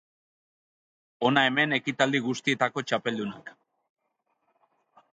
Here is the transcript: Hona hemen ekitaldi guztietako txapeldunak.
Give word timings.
Hona 1.29 1.43
hemen 1.51 1.77
ekitaldi 1.79 2.23
guztietako 2.31 2.87
txapeldunak. 2.93 3.55